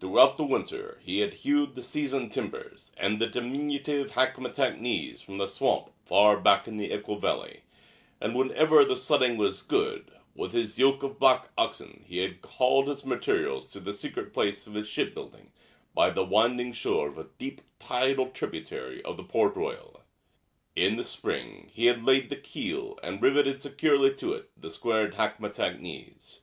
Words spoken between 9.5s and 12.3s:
good with his yoke of black oxen he